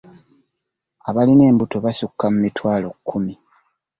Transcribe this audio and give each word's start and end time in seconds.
Abalina 1.09 1.43
embuto 1.51 1.77
basukka 1.85 2.25
mu 2.33 2.39
mitwalo 2.45 2.87
kkumi. 2.95 3.33